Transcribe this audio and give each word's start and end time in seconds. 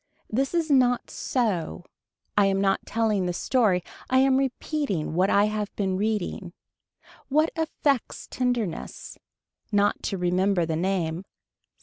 This 0.31 0.55
is 0.55 0.71
not 0.71 1.11
so. 1.11 1.85
I 2.35 2.47
am 2.47 2.59
not 2.59 2.87
telling 2.87 3.27
the 3.27 3.33
story 3.33 3.83
I 4.09 4.17
am 4.17 4.37
repeating 4.37 5.13
what 5.13 5.29
I 5.29 5.45
have 5.45 5.71
been 5.75 5.95
reading. 5.95 6.53
What 7.27 7.51
effects 7.55 8.25
tenderness. 8.25 9.19
Not 9.71 10.01
to 10.01 10.17
remember 10.17 10.65
the 10.65 10.75
name. 10.75 11.23